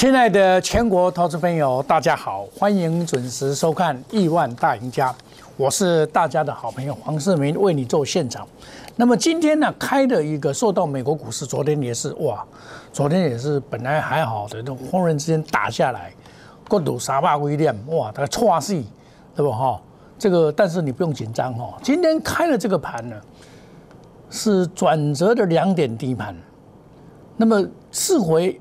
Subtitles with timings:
[0.00, 5.12] 亲爱的全国投资朋友，大家好，欢迎准时收看《亿万大赢家》，
[5.58, 8.48] 我是大家的好朋友黄世明，为你做现场。
[8.96, 12.42] 那么今天呢，开的一个受到美国股市，昨天也是哇，
[12.90, 16.10] 昨天也是本来还好的，都忽然之间打下来，
[16.66, 18.86] 过度三百威廉，哇，它错戏，
[19.36, 19.78] 对不哈？
[20.18, 23.16] 这个但是你不用紧张哈，今天开了这个盘呢，
[24.30, 26.34] 是转折的两点低盘，
[27.36, 27.62] 那么
[27.92, 28.58] 四回。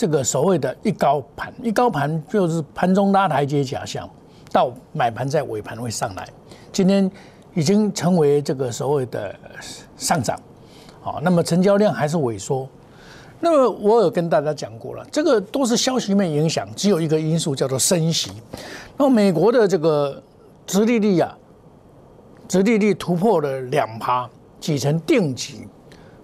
[0.00, 4.08] 这个所谓的一高盘，一高盘就是盘中拉台阶假象，
[4.50, 6.26] 到买盘在尾盘会上来。
[6.72, 7.10] 今天
[7.52, 9.36] 已经成为这个所谓的
[9.98, 10.40] 上涨，
[11.02, 12.66] 好，那么成交量还是萎缩。
[13.40, 18.32] 那么我有跟大家讲过了，这个都是消息面影响，只有一个因素叫做升息。
[18.96, 20.22] 那么美国的这个
[20.66, 21.36] 殖利率啊，
[22.48, 24.26] 殖利率突破了两趴，
[24.58, 25.66] 几成定级，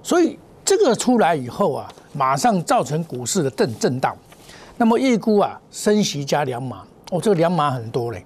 [0.02, 1.92] 所以这个出来以后啊。
[2.17, 4.17] 马上造成股市的震震荡，
[4.78, 8.25] 那么预估啊，升息加两码，哦，这个两码很多嘞，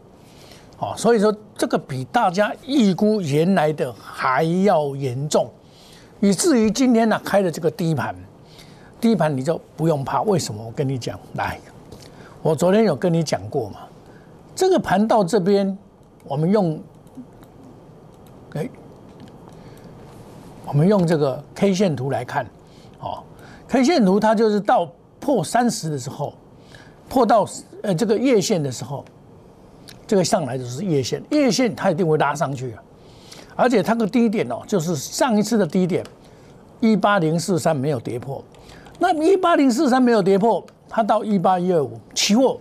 [0.79, 5.51] 哦，所以说这个比大家预估原来的还要严重，
[6.21, 8.15] 以至于今天呢开的这个低盘，
[9.01, 10.65] 低盘你就不用怕，为什么？
[10.65, 11.59] 我跟你讲，来，
[12.43, 13.81] 我昨天有跟你讲过嘛，
[14.55, 15.77] 这个盘到这边，
[16.25, 16.81] 我们用，
[18.55, 18.69] 哎，
[20.65, 22.47] 我们用这个 K 线图来看，
[23.01, 23.25] 哦。
[23.71, 24.91] K 线图它就是到
[25.21, 26.35] 破三十的时候，
[27.09, 27.47] 破到
[27.85, 29.05] 呃这个月线的时候，
[30.09, 32.83] 这个上来就是月线，月线它一定会拉上去啊，
[33.55, 36.05] 而且它的低点哦，就是上一次的低点
[36.81, 38.43] 一八零四三没有跌破，
[38.99, 42.59] 那一八零四三没有跌破，它到一八一二五期货，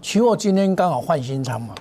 [0.00, 1.74] 期货今天刚好换新仓嘛，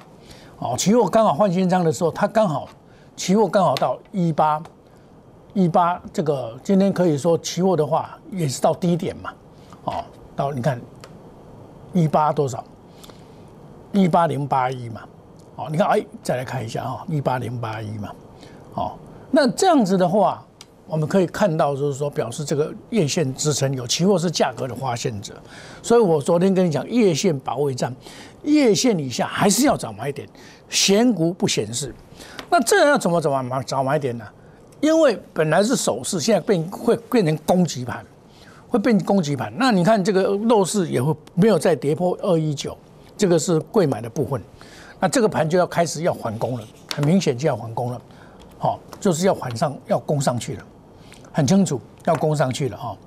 [0.60, 2.68] 哦，期货刚好换新仓的时候，它刚好
[3.16, 4.62] 期货刚好到一八。
[5.54, 9.34] 一八这个今天可以说期货的话也是到低点嘛，
[9.84, 10.04] 哦，
[10.36, 10.80] 到你看
[11.94, 12.64] 一八多少？
[13.92, 15.02] 一八零八一嘛，
[15.58, 18.10] 哦，你看哎，再来看一下啊，一八零八一嘛，
[18.76, 18.94] 哦，
[19.30, 20.42] 那这样子的话，
[20.88, 25.34] 我们可以看到就是说表示这个月线支撑有，期货是价格的发现者，
[25.84, 27.94] 所以我昨天跟你讲月线保卫战，
[28.44, 30.26] 月线以下还是要找买点，
[30.70, 31.94] 闲股不显示，
[32.50, 34.26] 那这要怎么怎么买找买点呢？
[34.82, 38.04] 因为本来是守势，现在变会变成攻击盘，
[38.68, 39.54] 会变攻击盘。
[39.58, 42.76] 那你看这个弱势也会没有再跌破二一九，
[43.16, 44.42] 这个是贵买的部分。
[45.00, 46.64] 那这个盘就要开始要还攻了，
[46.96, 48.02] 很明显就要还攻了，
[48.58, 50.64] 好，就是要还上要攻上去了，
[51.32, 52.98] 很清楚要攻上去了哈。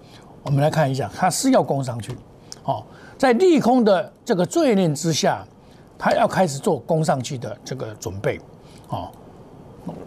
[0.44, 2.16] 我们来看一下，它是要攻上去，
[2.62, 2.86] 好，
[3.18, 5.44] 在利空的这个罪念之下，
[5.98, 8.40] 它要开始做攻上去的这个准备，
[8.86, 9.10] 好。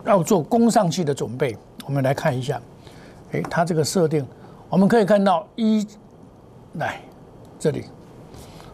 [0.06, 1.56] 要做攻上去的准备，
[1.86, 2.62] 我们来看一下，
[3.32, 4.26] 哎，它这个设定，
[4.70, 5.86] 我们可以看到一，
[6.74, 7.02] 来
[7.60, 7.86] 这里，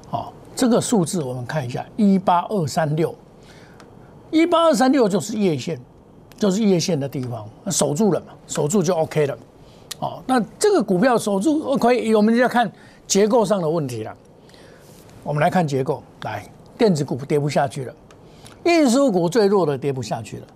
[0.10, 3.14] 好，这个数字我们看一下，一八二三六，
[4.32, 5.80] 一八二三六就是叶线，
[6.38, 9.38] 就是叶线的地方，守住了嘛，守住就 OK 了，
[10.00, 12.72] 哦，那这个股票守住可以，我们就要看
[13.08, 14.16] 结构上的问题了，
[15.24, 16.48] 我们来看结构，来，
[16.78, 17.94] 电子股跌不下去了，
[18.64, 20.48] 运输股最弱的跌不下去了。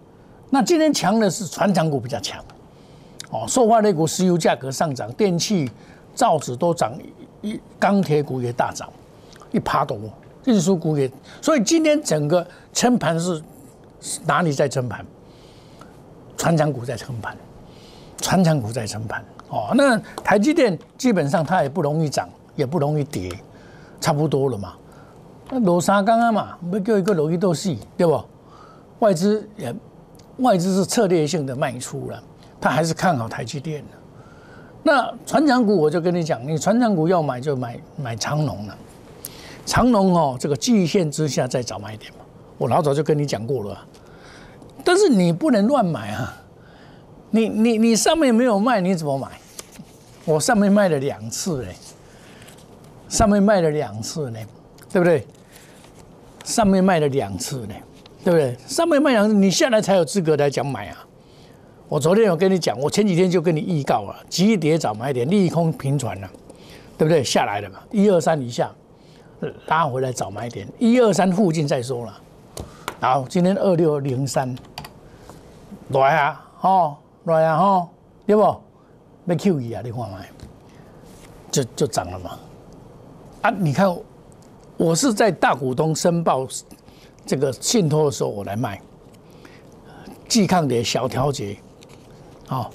[0.49, 2.41] 那今天强的是船长股比较强，
[3.29, 5.69] 哦，塑化类股石油价格上涨，电器、
[6.15, 6.97] 造纸都涨，
[7.41, 8.89] 一钢铁股也大涨，
[9.51, 9.99] 一趴多，
[10.45, 13.43] 运输股也，所以今天整个撑盘是
[14.25, 15.05] 哪里在撑盘？
[16.37, 17.35] 船长股在撑盘，
[18.21, 23.29] 船长股在撑盘，哦，那台积电基本上它也不容易涨，也不容易跌，
[23.99, 24.75] 差不多了嘛。
[25.49, 28.23] 那罗沙刚刚嘛，没叫一个罗伊斗戏，对不？
[28.99, 29.75] 外资也。
[30.37, 32.23] 外资是策略性的卖出了，
[32.59, 33.89] 他还是看好台积电的。
[34.83, 38.77] 那船长股我就跟你讲，你船长股要买就买买长龙了。
[39.65, 42.19] 长龙哦，这个季线之下再找买点嘛。
[42.57, 43.85] 我老早就跟你讲过了，
[44.83, 46.41] 但是你不能乱买啊。
[47.29, 49.27] 你你你上面没有卖，你怎么买？
[50.23, 51.75] 我上面卖了两次嘞，
[53.09, 54.39] 上面卖了两次呢，
[54.89, 55.27] 对不对？
[56.45, 57.75] 上面卖了两次呢。
[58.27, 58.57] 对不对？
[58.67, 60.97] 上面卖阳，你下来才有资格来讲买啊！
[61.87, 66.29] 我昨天有跟你讲，我前几天就跟你预告了，急跌早买点，利空平传了，
[66.97, 67.23] 对不对？
[67.23, 68.69] 下来了嘛，一二三以下
[69.67, 72.21] 拉回来早买点，一二三附近再说了。
[72.99, 74.53] 然后今天二六零三
[75.91, 77.87] 来啊，吼来啊，吼
[78.25, 78.41] 对不？
[78.41, 80.29] 要 Q 一啊，你看买，
[81.49, 82.31] 就就涨了嘛。
[83.43, 83.97] 啊，你看
[84.75, 86.45] 我是在大股东申报。
[87.27, 88.81] 这个信托的时候我来卖，
[90.29, 91.57] 季抗跌小调节，
[92.47, 92.71] 好，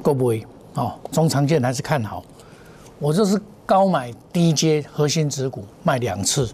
[0.00, 0.44] 够不会？
[0.72, 2.24] 哦，中长线还是看好。
[2.98, 6.46] 我这是高买低接核心指股卖两次，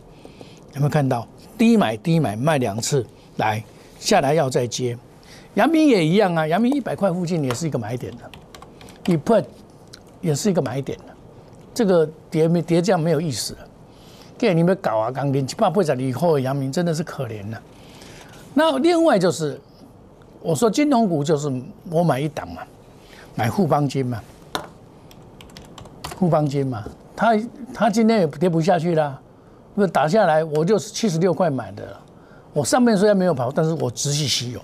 [0.74, 1.26] 有没有看到？
[1.56, 3.06] 低买低买卖两次，
[3.36, 3.62] 来
[4.00, 4.98] 下来要再接。
[5.54, 9.40] 阳明也一样啊，阳明一百块附近也是一个买点的，一破
[10.20, 11.04] 也是一个买点的。
[11.72, 13.68] 这个跌没跌这样没有意思了。
[14.40, 17.60] 给你们搞啊，钢铁七八倍在以后，阳明真的是可怜了。
[18.54, 19.60] 那另外就是，
[20.40, 21.52] 我说金融股就是
[21.90, 22.62] 我买一档嘛，
[23.34, 24.22] 买富邦金嘛，
[26.16, 26.82] 富邦金嘛，
[27.14, 27.38] 它
[27.74, 29.20] 它今天也跌不下去了，
[29.74, 31.94] 那打下来我就七十六块买的，
[32.54, 34.60] 我上面虽然没有跑，但是我仔细吸有，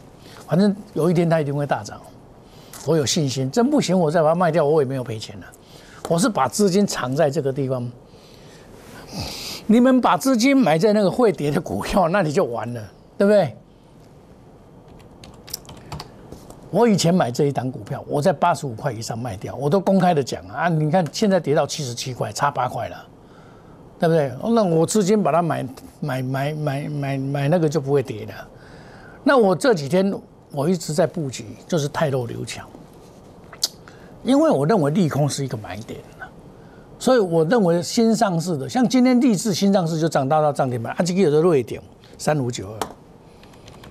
[0.48, 2.00] 反正有一天它一定会大涨，
[2.86, 3.50] 我有信心。
[3.50, 5.46] 真不行，我再把它卖掉，我也没有赔钱了。
[6.08, 7.86] 我是把资金藏在这个地方。
[9.66, 12.80] 你们把资金买在那个会跌的股票，那你就完了，
[13.18, 13.56] 对不对？
[16.70, 20.68] 我以前买这一档股票，我在八十五块以上卖掉，我都公开的讲啊。
[20.68, 22.96] 你看现在跌到七十七块，差八块了，
[23.98, 24.30] 对不对？
[24.52, 25.66] 那我资金把它买
[26.00, 28.32] 买买买买买那个就不会跌的。
[29.24, 30.12] 那我这几天
[30.52, 32.68] 我一直在布局，就是泰弱流强，
[34.22, 35.98] 因为我认为利空是一个买点。
[36.98, 41.80] 所以我认为新上市的，像今天立志新上市就涨到到涨停板，啊，这个有的弱一点，
[42.16, 42.78] 三五九二，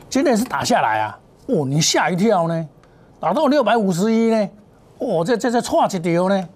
[0.09, 2.67] 今天是打下来啊，哦，你吓一跳呢，
[3.19, 4.49] 打到六百五十一呢，
[4.97, 6.49] 哦，这这这差一条呢，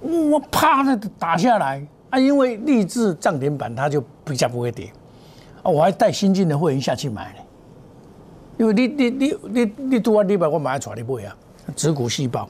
[0.00, 4.92] 我啪的打下来啊，因为立志涨停板它就比较不会跌，
[5.64, 7.40] 啊，我还带新进的会员下去买呢，
[8.56, 11.36] 因为你你你你你多少你把我买出来你买啊，
[11.74, 12.48] 指股细胞，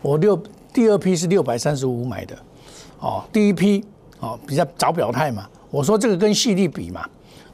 [0.00, 0.42] 我六。
[0.72, 2.36] 第二批是六百三十五买的，
[2.98, 3.84] 哦，第一批
[4.20, 7.04] 哦比较早表态嘛，我说这个跟细粒比嘛，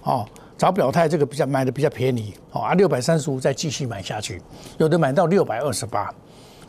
[0.04, 0.24] 哦
[0.56, 4.40] 早表态这个比较买的比较便宜，哦啊六百三十五再继续买下去，
[4.76, 6.12] 有的买到六百二十八，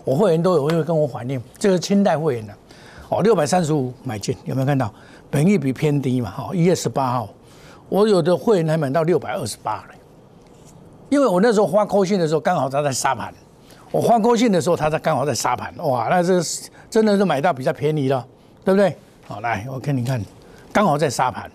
[0.04, 2.54] 我会员都有会跟我反映，这个清代会员的，
[3.10, 4.92] 哦六百三十五买进有没有看到？
[5.32, 7.30] 本益比偏低嘛，哈一月十八号，
[7.88, 9.96] 我有的会员还买到六百二十八嘞，
[11.10, 13.32] 因为我那时候发扣信的时候刚好他在杀盘。
[13.92, 16.40] 我换高线的时候，它在刚好在杀盘，哇，那这
[16.90, 18.26] 真的是买到比较便宜了，
[18.64, 18.96] 对不对？
[19.28, 20.24] 好，来我给你看，
[20.72, 21.50] 刚好在杀盘，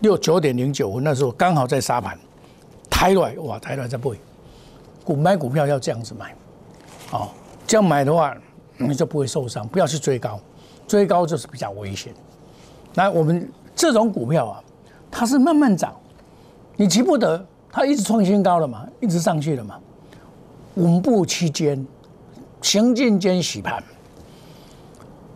[0.00, 2.18] 六九点零九分那时候刚好在杀盘，
[2.90, 4.10] 抬来哇，抬来在背，
[5.04, 6.34] 股买股票要这样子买，
[7.12, 7.28] 哦，
[7.66, 8.36] 这样买的话
[8.76, 10.38] 你就不会受伤，不要去追高，
[10.86, 12.12] 追高就是比较危险。
[12.92, 14.62] 那我们这种股票啊，
[15.10, 15.94] 它是慢慢涨，
[16.76, 19.78] 你急不得，它一直创新高了嘛，一直上去了嘛。
[20.74, 21.86] 稳步期间，
[22.60, 23.82] 行进间洗盘。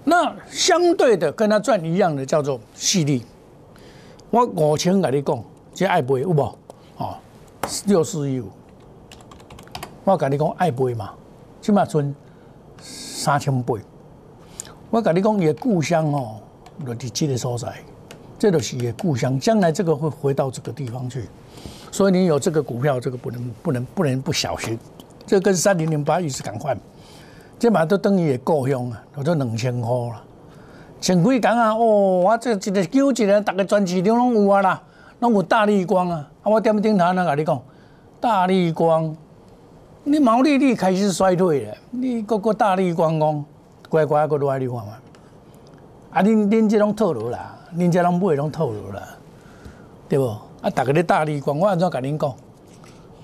[0.05, 3.25] 那相对的跟他赚一样的叫做细粒。
[4.31, 5.45] 我五千跟你讲，
[5.75, 6.41] 这爱买有无？
[6.97, 7.17] 哦，
[7.87, 8.49] 六四一五。
[10.05, 11.15] 我跟你讲爱买嘛，
[11.61, 12.15] 起码存
[12.81, 13.75] 三千倍。
[14.91, 16.41] 我跟你讲，你的故乡哦，
[16.85, 17.75] 就是这个所在，
[18.39, 19.39] 这就是你的故乡。
[19.39, 21.29] 将来这个会回到这个地方去，
[21.93, 24.79] 所以你有这个股票，这个不能不能不能不小心。
[25.29, 26.75] 这跟三零零八一是赶快，
[27.59, 30.25] 这嘛都等于也够用啊，都两千块了。
[31.03, 34.83] 前几讲啊，哦，我这一个九一个，大个全市场拢有啊啦，
[35.21, 36.27] 拢有大力光啊。
[36.43, 37.63] 啊，我点顶头那跟你讲，
[38.19, 39.15] 大力光，
[40.05, 43.45] 你毛利率开始衰退了，你个个大力光讲，
[43.91, 44.95] 乖乖个落来你看嘛。
[46.11, 49.03] 啊，恁恁这种套路啦，恁这种买种套路啦，
[50.09, 50.25] 对不？
[50.63, 52.35] 啊，大个咧大力光，我安怎跟恁讲？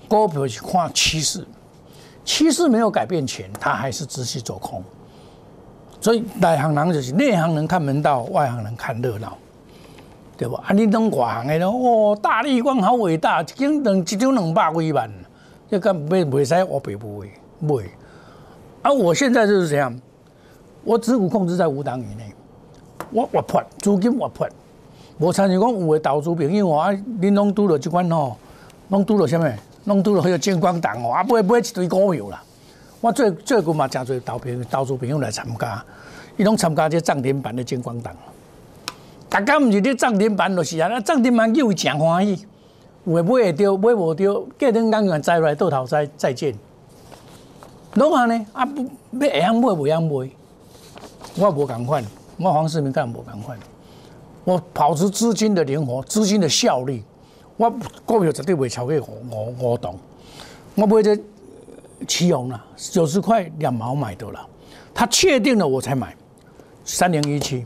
[0.07, 1.43] 股票是看趋势。
[2.25, 4.83] 趋势没有改变前，它还是持续走空。
[6.01, 9.37] 所以内行人就是内行人看门道，外行人看热闹，
[10.37, 10.55] 对不？
[10.55, 15.09] 啊，你等外行的哦，大力光好伟大，一斤两一张两百几万，
[15.69, 17.31] 这个袂袂使我赔不会
[17.63, 17.85] 袂。
[18.81, 19.99] 啊，我现在就是这样，
[20.83, 22.33] 我持股控制在五档以内，
[23.11, 24.47] 我我破资金我破，
[25.19, 28.35] 无参像讲有的投资朋友啊，恁拢拄了这款吼，
[28.89, 29.51] 拢拄了什么？
[29.85, 32.43] 弄拄着迄个金光党哦，啊买买一堆股票啦。
[33.01, 35.83] 我最最近嘛，诚侪投票投资朋友来参加，
[36.37, 38.13] 伊拢参加这涨停板的金光党。
[39.29, 42.47] 大家毋是咧涨停板就是啊，那涨停板叫伊诚欢喜，
[43.03, 46.55] 有诶买会着，买无着，隔天刚刚再来倒头再再见。
[47.93, 50.31] 拢安尼啊不要会晓买袂晓买，
[51.35, 52.03] 我无共款，
[52.37, 53.59] 我黄世明干无共款，
[54.45, 57.03] 我保持资金的灵活，资金的效率。
[57.57, 57.69] 我
[58.05, 59.95] 股票绝对袂超过五五五档，
[60.75, 61.17] 我买这
[62.05, 64.45] 奇宏啦，九十块两毛买的了，
[64.93, 66.13] 他确定了我才买，
[66.83, 67.65] 三零一七，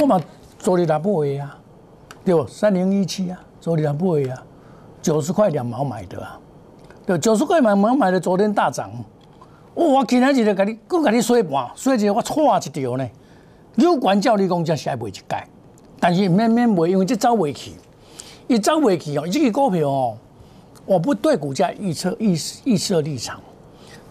[0.00, 0.20] 我嘛
[0.58, 1.04] 做你来买
[1.40, 1.56] 啊，
[2.24, 2.44] 对不？
[2.48, 4.42] 三零一七啊，做你来买啊，
[5.00, 6.40] 九十块两毛买的啊，
[7.06, 8.90] 对，九十块两毛买的，昨天大涨，
[9.74, 13.08] 哦我今天就个给你，搁给你刷盘，刷一个我错一条呢，
[13.76, 15.24] 有管教你讲，才是卖一届，
[16.00, 17.72] 但是免免买，因为这走未去，
[18.48, 20.16] 一走袂去哦，这个股票哦，
[20.84, 23.40] 我不对股价预测预预设立场，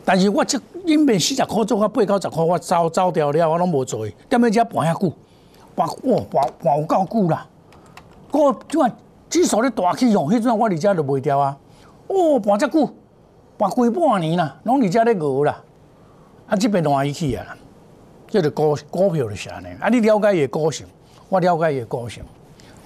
[0.03, 5.13] 但是我这因为四十块做到八九十块，我走走掉了，我拢无做，踮咧遮盘遐久，
[5.75, 7.47] 盘哇盘盘有够久啦，
[8.31, 8.89] 股即啊
[9.29, 11.57] 指数咧大起哦，迄阵我伫遮就卖掉啊，
[12.07, 12.89] 哦盘遮久，
[13.57, 15.61] 盘规半年啦，拢伫遮咧熬啦，
[16.47, 17.57] 啊这边乱去啊。
[18.27, 19.67] 即个股股票的啥呢？
[19.81, 20.87] 啊，你了解伊个性，
[21.27, 22.23] 我了解伊个性，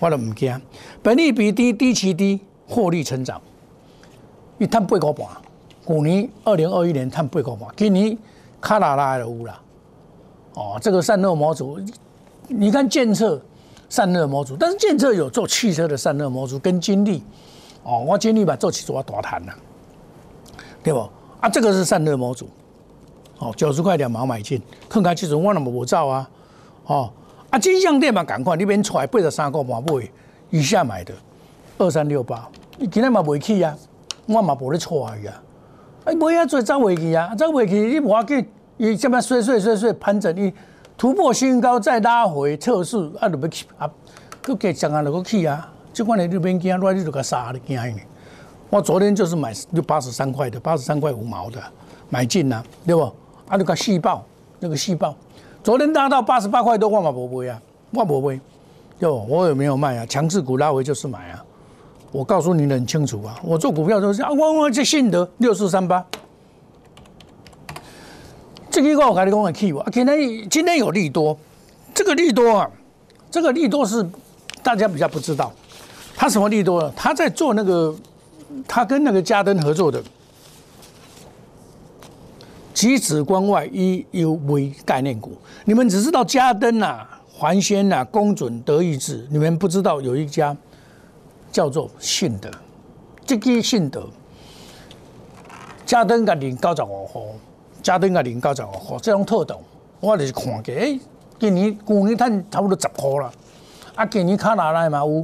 [0.06, 0.62] 我都毋惊。
[1.02, 3.42] 本利比低，低期低，获利成长。
[4.60, 5.28] 伊赚八块半，
[5.88, 8.16] 去年二零二一年赚八块半，今年
[8.62, 9.60] 卡拉拉的有啦。
[10.54, 11.80] 哦，这个散热模组，
[12.48, 13.42] 你看建测
[13.90, 17.24] 散热模组，但是建测有做汽车的散热模组跟金利。
[17.84, 19.56] 哦，我金利把做起做大谈啦，
[20.84, 21.00] 对不？
[21.42, 22.48] 啊，这个是散热模组。
[23.40, 26.30] 哦，九十块两毛买进，看看其实我那么无造啊，
[26.86, 27.12] 哦，
[27.56, 30.12] 啊金项店嘛，赶快你边出来八十三个半买
[30.50, 31.14] 以下买的
[31.78, 33.74] 二三六八，你今日嘛未去啊，
[34.26, 35.32] 我嘛无咧出来呀，
[36.04, 38.46] 哎，买啊做走未去啊，走未去你无要紧，
[38.76, 40.54] 伊这么碎碎碎碎盘整，伊
[40.98, 43.90] 突破新高再拉回测试，啊，就要去啊，
[44.44, 48.02] 佮加上啊，就佮去啊，这款的你边惊，你就佮杀你惊呢。
[48.70, 51.64] 我昨天就是买就八十三块的，八十三块五毛的
[52.10, 53.04] 买进啊，对不？
[53.48, 54.26] 啊，你个细胞，
[54.60, 55.16] 那个细胞，
[55.66, 57.60] 昨天拉到八十八块多，万马不会啊，
[57.94, 58.40] 万不会，
[59.00, 61.44] 哟，我也没有卖啊，强势股拉回就是买啊，
[62.12, 66.06] 我告诉你很清楚啊，我做股票都是啊，我我这信德六四三八，
[68.70, 71.36] 这个我跟你讲的 key 啊，今天今天有利多，
[71.96, 72.70] 这个利多啊，
[73.32, 74.08] 这个利多是
[74.62, 75.52] 大家比较不知道，
[76.16, 76.94] 他什么利多呢？
[76.96, 77.96] 他在做那个，
[78.68, 80.00] 他跟那个嘉登合作的。
[82.76, 85.32] 极紫光外 EUV 概念股，
[85.64, 90.56] 你们只知道嘉登呐、环纤呐、公准、德意志，你们不知道有一家
[91.54, 92.52] 叫做信德，
[93.26, 94.06] 这个信德，
[95.86, 97.22] 嘉登个零九十五号，
[97.82, 99.64] 嘉登个零九十五号，这种特懂，
[100.02, 101.00] 我就是看过，哎，
[101.40, 103.32] 今年去年赚差不多十块了，
[103.96, 105.24] 啊，今年卡拿来嘛有，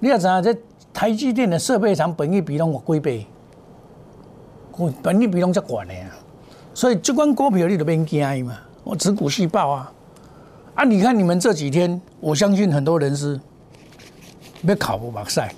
[0.00, 0.52] 你也知影这
[0.92, 3.24] 台积电的设备厂本益比拢有几倍，
[5.00, 6.10] 本益比拢才悬的啊。
[6.74, 9.92] 所以这关股票你都免惊嘛，我持股细胞啊，
[10.74, 10.82] 啊！
[10.82, 13.40] 你看你们这几天，我相信很多人是
[14.62, 15.54] 要考不目赛，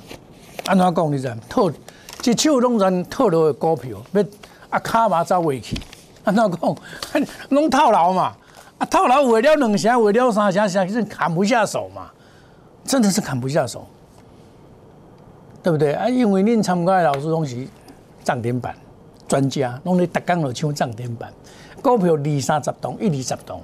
[0.66, 1.35] 安怎讲你知？
[1.49, 4.23] 套一手拢全套牢的股票，要
[4.68, 5.75] 啊卡嘛走未去，
[6.25, 6.76] 安怎讲？
[7.49, 8.37] 拢套牢嘛，
[8.76, 12.11] 啊套牢为了两成，为了三成，实是砍不下手嘛，
[12.85, 13.87] 真的是砍不下手，
[15.62, 15.94] 对不对？
[15.94, 17.70] 啊，因为恁参加的老师东西
[18.23, 18.75] 涨停板。
[19.28, 21.33] 专家拢咧逐工就抢涨停板，
[21.83, 23.61] 股票二三十栋，一二十栋，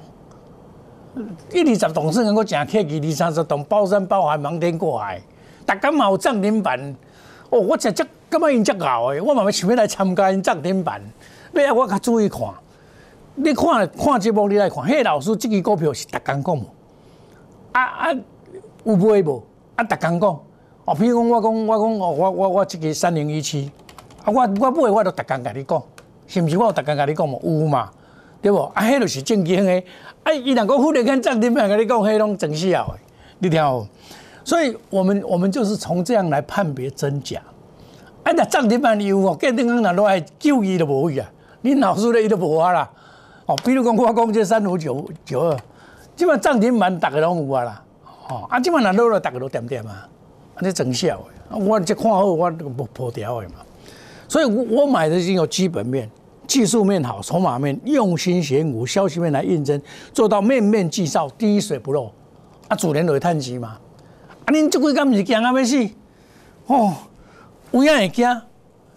[1.52, 5.20] 一二十栋算我真客气，二三十栋包山包海，瞒天过海，
[5.66, 6.96] 逐工嘛有涨停板。
[7.50, 11.00] 哦，我真真感觉因真牛诶，我嘛要想要来参加因涨停板。
[11.52, 12.40] 要啊，我较注意看，
[13.34, 16.64] 你看看节目你来看，迄个老师即支股票是逐工讲无？
[17.72, 18.12] 啊啊，
[18.84, 19.44] 有买无？
[19.76, 20.30] 啊，逐工讲。
[20.86, 23.70] 哦，譬如讲我讲我讲哦，我我我即支三零一七。
[24.24, 25.82] 啊，我我买我都逐工甲你讲，
[26.26, 26.56] 是毋是？
[26.56, 27.90] 我有逐工甲你讲嘛，有嘛，
[28.40, 28.62] 对无？
[28.74, 29.84] 啊，迄著是正经诶。
[30.22, 33.00] 啊，伊若讲忽然间涨停板甲你讲，迄拢真笑诶，
[33.40, 33.86] 你听有？
[34.44, 37.40] 所以，我们我们就是从这样来判别真假。
[38.22, 41.28] 啊，若涨停板有哦，隔天刚若落来救伊都无去啊，
[41.62, 42.88] 你老师咧伊都无啊啦。
[43.46, 45.58] 哦，比如讲我讲这三五九九二，
[46.14, 47.82] 即摆涨停板逐个拢有啊啦。
[48.28, 50.08] 哦，啊，即摆若落来，逐个都点点啊，
[50.54, 51.18] 安尼真笑
[51.50, 51.58] 诶。
[51.58, 53.54] 我这看好，我无破掉诶嘛。
[54.32, 56.10] 所以，我买的已经有基本面、
[56.46, 59.78] 技术面好，筹码面用心选股，消息面来印证，
[60.14, 62.10] 做到面面俱到，滴水不漏。
[62.66, 63.76] 啊，主人就会叹息嘛。
[64.46, 65.86] 啊，恁这几工是惊啊要死？
[66.64, 66.94] 哦，
[67.72, 68.42] 有影会惊？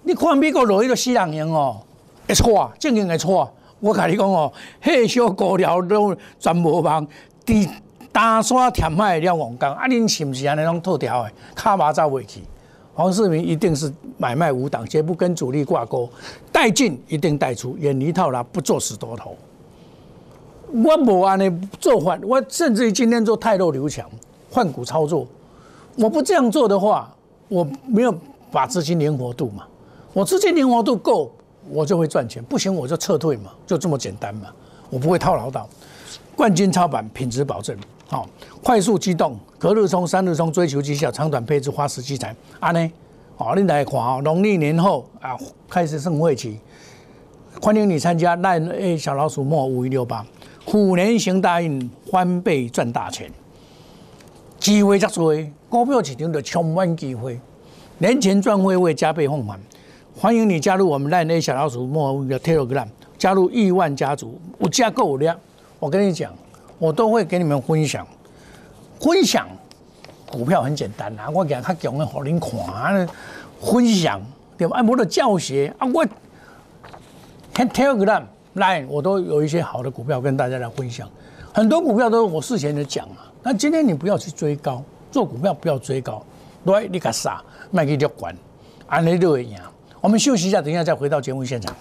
[0.04, 1.82] 你看美国落去个死人样哦，
[2.26, 3.52] 会错啊，正经会错啊。
[3.82, 4.50] 我甲你讲哦，
[4.82, 7.06] 迄小股票都全无望，
[7.46, 7.70] 伫
[8.14, 9.68] 大山填海了黄金。
[9.68, 11.32] 啊，恁是毋是安尼拢套条的？
[11.54, 12.40] 卡马走袂去？
[12.96, 16.10] 黄世明一定是买卖无档，绝不跟主力挂钩，
[16.50, 19.36] 带进一定带出，远离套牢，不做死多头。
[20.72, 24.10] 我无安尼做法，我甚至于今天做太弱留强，
[24.50, 25.28] 换股操作。
[25.98, 27.14] 我不这样做的话，
[27.50, 28.16] 我没有
[28.50, 29.66] 把资金灵活度嘛。
[30.14, 31.30] 我资金灵活度够，
[31.70, 34.48] 我就会赚钱；不行，我就撤退嘛，就这么简单嘛。
[34.90, 35.68] 我不会套牢到
[36.34, 37.78] 冠军操盘，品质保证。
[38.08, 38.30] 好，
[38.62, 42.36] 快速机动，隔日冲、三日冲，追求绩效，长短配置，花时积财。
[42.60, 42.92] 安呢，
[43.36, 44.22] 好，你来看哦。
[44.24, 45.36] 农历年后啊，
[45.68, 46.60] 开始盛会期，
[47.60, 50.24] 欢迎你参加赖 A 小老鼠莫五一六八，
[50.66, 53.32] 虎年行大运，翻倍赚大钱。
[54.60, 55.36] 机会则多，
[55.68, 57.40] 股票市场就充满机会。
[57.98, 59.60] 年前赚会会加倍奉还，
[60.16, 65.36] 欢迎你加入我们赖内小老鼠莫的 Telegram，加入亿万家族，我加够量。
[65.80, 66.32] 我跟你讲，
[66.78, 68.06] 我都会给你们分享。
[69.00, 69.48] 分享
[70.32, 73.08] 股票很简单啊，我讲他讲的，互恁看啊。
[73.62, 74.22] 分享
[74.58, 74.78] 对吧？
[74.78, 76.06] 按我的教学啊，我
[77.54, 78.24] can Telegram
[78.56, 81.10] Line，我都有一些好的股票跟大家来分享。
[81.54, 83.32] 很多股票都是我事前的讲啊。
[83.44, 86.24] 那今天你不要去追高，做股票不要追高，
[86.66, 88.36] 对，你个傻，卖给就管，
[88.88, 89.58] 安尼就会赢。
[90.02, 91.74] 我们休息一下，等一下再回到节目现场。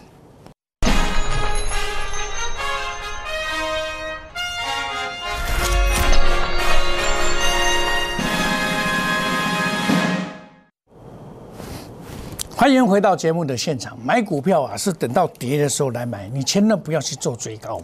[12.65, 13.95] 欢迎回到节目的现场。
[14.03, 17.79] 买股票啊，是等到跌的时候来买，你千万不要去做追高。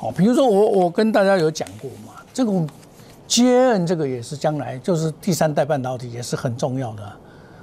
[0.00, 2.52] 哦，比如说我我跟大家有讲过嘛，这个
[3.28, 7.12] 接恩这个也是将来就是第三代半导体也是很重要的。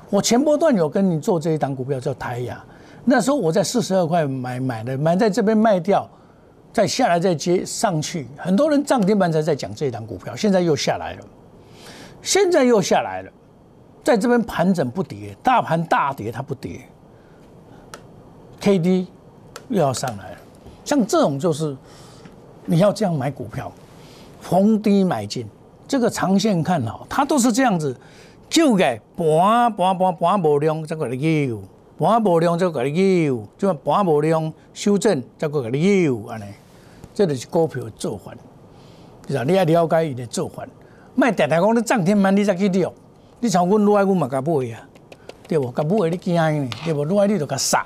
[0.10, 2.64] 我前波段有跟你做这一档股票叫台亚，
[3.04, 6.10] 那时候我在四十二块买买的，买在这边卖掉，
[6.72, 8.30] 再下来再接上去。
[8.38, 11.26] 很多人涨停板才在讲这一档股票，现在又下来了，
[12.22, 13.32] 现在又下来了。
[14.04, 16.82] 在这边盘整不跌，大盘大跌它不跌
[18.60, 19.08] ，K D
[19.70, 20.38] 又要上来了。
[20.84, 21.76] 像这种就是
[22.66, 23.72] 你要这样买股票，
[24.42, 25.48] 逢低买进，
[25.88, 27.96] 这个长线看好，它都是这样子，
[28.50, 31.64] 就给盘盘盘盘无量再过来有，
[31.98, 36.44] 盘无量再过来有，就盘无量修正再过来有安尼，
[37.14, 38.34] 这就是股票做法，
[39.30, 39.46] 是吧？
[39.46, 40.68] 你要了解伊的做法，
[41.16, 42.94] 卖常常讲你涨停板你才去钓。
[43.44, 44.80] 你像阮女爱，阮嘛甲买啊，
[45.50, 45.70] 对无？
[45.74, 47.04] 甲买你惊呢，对无？
[47.04, 47.86] 女爱你就甲杀，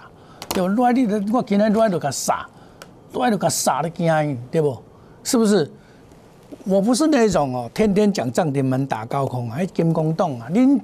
[0.50, 0.70] 对无？
[0.70, 2.48] 女爱你，我今日女爱就甲杀，
[3.12, 4.78] 女爱就甲杀你惊，对不？
[5.24, 5.68] 是不是？
[6.66, 10.48] 我不是那种哦，天天讲涨停板打高空，还金光洞啊！
[10.52, 10.80] 恁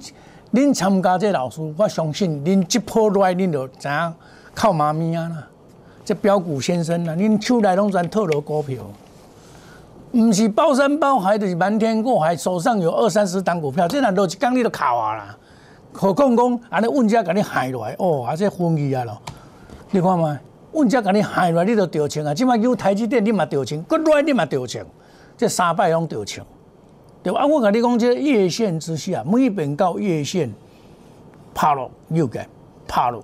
[0.51, 4.13] 恁参加这老师，我相信恁一破来，恁就知影
[4.55, 5.47] 靠妈咪啊啦！
[6.03, 8.77] 这标股先生啊，恁手内拢全套牢股票。
[10.13, 15.37] 唔是包山包海，就是瞒天过海，手上有二三十档股票，这难都一讲你都考啊啦。
[15.91, 19.19] 何况讲，安尼问家甲你害落来，哦，啊这分去啊咯。
[19.89, 20.39] 你看嘛，
[20.71, 22.31] 问家甲你害落来，你都掉钱啊。
[22.31, 24.85] 即摆有台积电，你嘛掉钱；，国内你嘛掉钱，
[25.35, 26.45] 这三摆拢掉钱，
[27.23, 27.39] 对吧？
[27.39, 30.53] 啊，我跟你讲，这月线之下，每本到月线，
[31.55, 32.47] 拍落又改，
[32.87, 33.23] 拍落，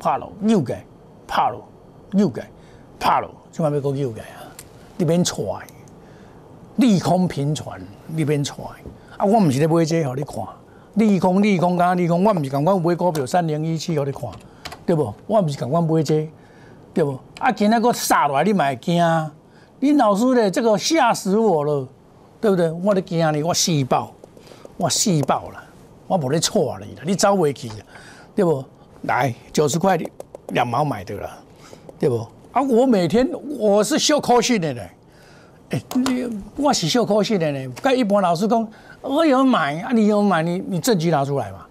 [0.00, 0.84] 拍落又改，
[1.28, 1.64] 拍落
[2.14, 2.50] 又改，
[2.98, 4.42] 拍落，即摆要讲又改啊，
[4.96, 5.56] 你免错。
[6.76, 8.62] 利空频传，你免出
[9.16, 9.24] 啊！
[9.24, 10.36] 我毋是咧买这，互你看。
[10.94, 14.22] 利空利空讲利空，我毋是共款买股票三零一七，互你看，
[14.84, 15.14] 对无？
[15.26, 16.28] 我毋是共款买这，
[16.92, 17.18] 对无？
[17.38, 17.50] 啊！
[17.52, 19.30] 今仔个杀落来，你嘛会惊？
[19.80, 21.88] 你老师咧，这个吓死我了，
[22.40, 22.70] 对不对？
[22.70, 24.12] 我咧惊你，我死爆，
[24.76, 25.62] 我死爆了，
[26.06, 27.70] 我无咧错你啦，你走袂去，
[28.34, 28.64] 对不？
[29.02, 29.98] 来九十块
[30.48, 31.30] 两毛买的了，
[31.98, 32.26] 对不？
[32.52, 32.62] 啊！
[32.62, 34.74] 我每天我是修科学的
[35.70, 35.82] 咧。
[35.94, 38.66] 你我是小可惜的呢，跟一般老师讲，
[39.00, 41.66] 我有买啊，你有买，你你证据拿出来嘛。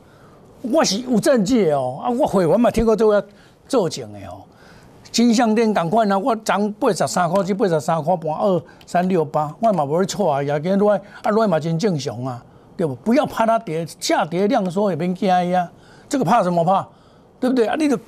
[0.61, 3.21] 我是有证据哦，啊，我会员嘛听过都要
[3.67, 4.41] 做证的哦。
[5.11, 12.43] 金项店同款啊，我涨八十三块至八十三块半二三六八，我嘛无咧错啊，也跟来啊来嘛真正常啊，
[12.75, 12.95] 对不？
[12.95, 15.69] 不要怕它跌，下跌量缩也别惊呀，
[16.09, 16.87] 这个怕什么怕？
[17.39, 17.75] 对不对啊？
[17.77, 17.99] 你的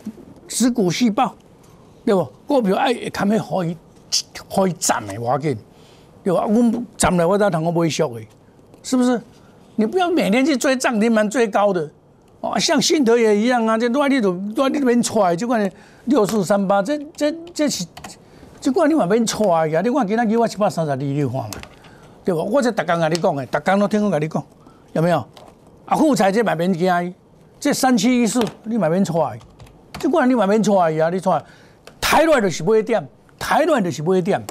[0.47, 1.33] 持股细胞，
[2.05, 2.25] 对不？
[2.47, 3.77] 股票爱看咩可以
[4.49, 5.57] 可以涨的要紧。
[6.25, 8.27] 有啊，我涨了我在堂我不会笑诶，
[8.83, 9.21] 是不是？
[9.75, 11.87] 你不要每天去追涨停板最高的
[12.41, 15.71] 哦，像信德也一样啊，这乱你都乱你边踹，就管
[16.05, 17.85] 六四三八，这这这是，
[18.59, 21.49] 就管你往边踹呀，你看今仔给我七百三十二，你看嘛，
[22.23, 22.41] 对吧？
[22.41, 24.43] 我这逐工跟你讲诶，逐工都听我跟你讲，
[24.93, 25.23] 有没有？
[25.85, 27.13] 啊，富彩这买边惊，
[27.59, 29.37] 这三七一四你买边踹，
[29.99, 31.39] 就管你买边踹呀，你踹，
[32.01, 33.07] 台乱就是买点，
[33.37, 34.41] 台乱就是买点。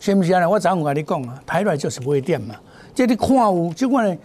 [0.00, 0.48] 是不是啊？
[0.48, 2.56] 我早有跟你讲啊，台来就是不会点嘛。
[2.94, 4.16] 这你看有，这款的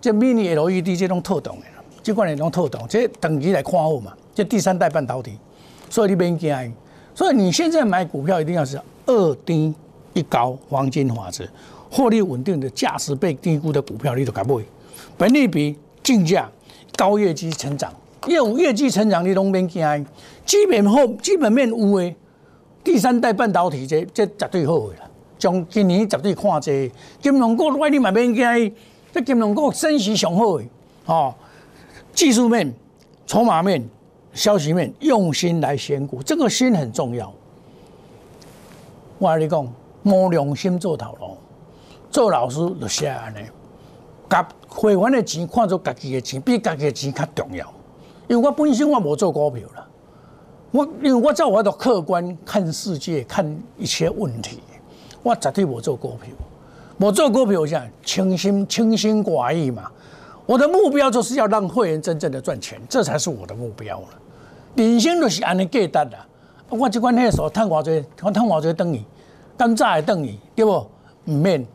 [0.00, 1.66] 这 mini LED 这种特动的，
[2.02, 4.14] 这款的种特动，这等级来看好嘛。
[4.34, 5.32] 这第三代半导体，
[5.90, 6.74] 所以你别惊。
[7.14, 9.74] 所以你现在买股票一定要是二低
[10.14, 11.44] 一高黄金法则，
[11.90, 14.54] 获利稳定的价值被低估的股票，你都敢买。
[15.18, 16.48] 本利比、竞价、
[16.96, 17.92] 高业绩成长，
[18.28, 20.06] 业务业绩成长你拢免惊。
[20.46, 22.16] 基本后基本面有诶。
[22.84, 25.10] 第三代半导体，这这绝对好的啦。
[25.38, 26.90] 从今年绝对看这
[27.20, 28.74] 金融股，外你嘛免惊，
[29.12, 30.64] 这金融股升息上好的
[31.06, 31.34] 哦。
[32.12, 32.72] 技术面、
[33.26, 33.82] 筹码面、
[34.34, 37.32] 消息面，用心来选股，这个心很重要。
[39.18, 41.36] 我跟你讲，无良心做头路，
[42.10, 43.38] 做老师就是安尼，
[44.28, 47.72] 甲会员的钱看作家己的钱，比家己的钱较重要。
[48.28, 49.86] 因为我本身我无做股票啦，
[50.72, 54.58] 我因为我照我的客观看世界，看一切问题，
[55.22, 56.32] 我绝对无做股票。
[56.98, 59.90] 我做股票讲清心清心寡欲嘛，
[60.46, 64.08] 我的目标就是要让会员真正的赚钱，这才是我的目标了。
[64.74, 66.26] 人生就是安尼简单啦。
[66.70, 69.04] 我即款迄个时候趁偌济，我趁偌济等于，
[69.58, 70.86] 敢早会等于，对不？
[71.26, 71.66] 唔免，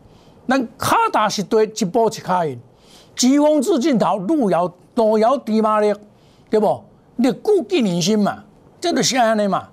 [0.47, 2.59] 咱卡踏实地，一步一脚印。
[3.15, 5.93] 疾风知尽头，路遥路遥知马力，
[6.49, 6.83] 对不？
[7.15, 8.43] 你固记人心嘛，
[8.87, 9.67] 这就是安尼嘛。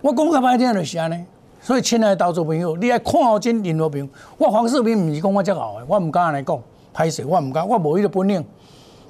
[0.00, 1.24] 我讲较歹听就是安尼。
[1.60, 4.08] 所以，亲爱的投资朋友，你爱看好真任何朋友。
[4.38, 6.62] 我黄世明唔是讲我遮好的，我唔敢安尼讲，
[6.94, 8.44] 歹势，我唔敢，我无迄个本领。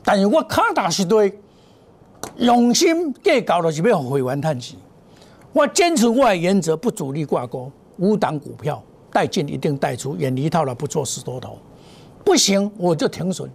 [0.02, 1.32] 但是我卡踏实地，
[2.38, 4.78] 用心计较，就是要会员趁钱。
[5.52, 11.58] 我坚持我的原则，不主力挂钩，五档股票带进一定带出，远离套牢，不做死多头。
[12.24, 13.50] 不行，我就停损，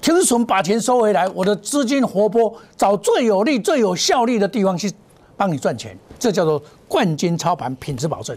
[0.00, 4.90] 停损把钱收回来，我的资金活泼，找最有利、最有效率的地方去
[5.36, 5.96] 帮你赚钱。
[6.18, 8.36] 这叫做冠军操盘，品质保证。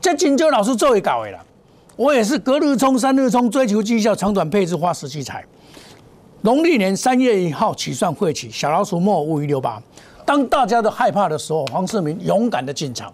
[0.00, 1.38] 这金州老师做会搞的了，
[1.96, 5.44] 我也是隔日冲、三日冲，追求绩效，长短配置，花时积财。
[6.42, 9.82] 农历年三月一号起算会起，小老鼠末五一六八。
[10.24, 13.12] 当大家都害怕的时候，黄世明勇敢的进场。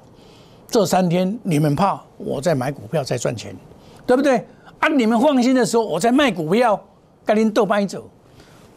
[0.68, 3.56] 这三天你们怕，我在买股票在赚钱，
[4.06, 4.44] 对不对？
[4.78, 6.80] 啊，你们放心的时候，我在卖股票，
[7.26, 8.08] 跟您斗白走。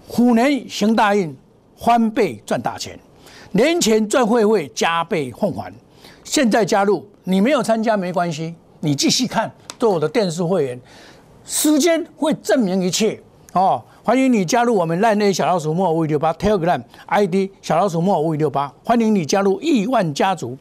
[0.08, 1.34] 虎年行大运，
[1.78, 3.00] 翻倍赚大钱。
[3.52, 5.72] 年前赚会会加倍奉还，
[6.24, 10.82] 现在加入你没有参加没关系，你继续看做我的电视会员，
[11.46, 13.22] 时间会证明一切
[13.54, 13.82] 哦。
[14.04, 20.58] 欢迎你加入我们烂内小老鼠莫五六八 Telegram ID 小老鼠莫五六八，欢迎你加入亿万家族，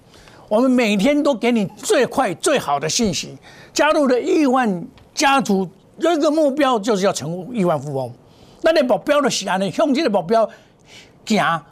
[0.48, 3.37] 我们每天都给你最快最好的信息。
[3.72, 8.12] 加入了亿万家族，有一个目标就是要成亿万富翁。
[8.62, 10.48] 那你目标就是安尼，向这个目标
[11.24, 11.62] 行。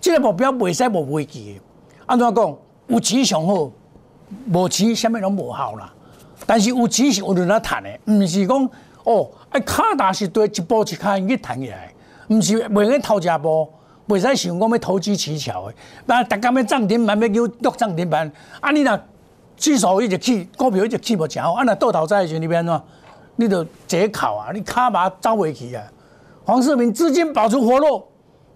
[0.00, 1.60] 这个目标袂使无危机的，
[2.06, 2.56] 安怎讲？
[2.86, 3.70] 有钱上好，
[4.52, 5.92] 无钱什么拢无效啦。
[6.46, 8.70] 但是有钱是有人来谈的，唔是讲
[9.04, 11.92] 哦，哎，卡踏实地一步一卡去谈起来，
[12.28, 13.68] 唔是袂去偷食步，
[14.06, 15.74] 袂使想讲要投机取巧的。
[16.06, 18.98] 那大家要涨停板要叫落涨停板，啊，你若
[19.56, 22.82] 指数一直起，股票一直起无正好，啊，那倒头在时你变怎？
[23.38, 25.82] 你就借考啊，你卡把招回去啊。
[26.44, 28.06] 黄世明资金保持活络。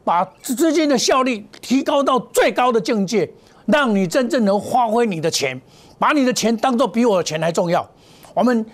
[0.05, 3.33] 把资金的效率提高到最高的境界，
[3.66, 5.62] 让你真正能发挥你的钱，
[5.97, 7.88] 把你的钱当做比我的钱还重要。
[8.35, 8.66] 我们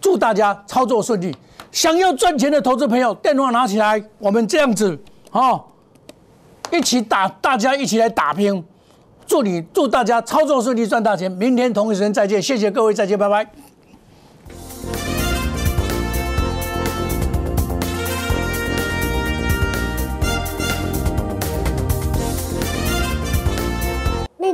[0.00, 1.36] 祝大家操作顺利。
[1.72, 4.96] 想要赚钱的投资朋友，电话拿起来，我们这样子
[5.32, 5.60] 啊，
[6.70, 8.64] 一起打，大家一起来打拼。
[9.26, 11.28] 祝你祝大家操作顺利，赚大钱。
[11.28, 13.65] 明天同一时间再见，谢谢各位，再见，拜拜。